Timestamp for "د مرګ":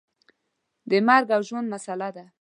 0.89-1.27